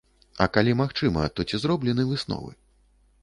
А 0.43 0.45
калі 0.55 0.71
магчыма, 0.79 1.27
то 1.39 1.45
ці 1.51 1.59
зроблены 1.65 2.05
высновы? 2.13 2.51